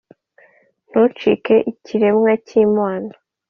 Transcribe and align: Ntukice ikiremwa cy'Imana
Ntukice 0.89 1.55
ikiremwa 1.71 2.31
cy'Imana 2.45 3.13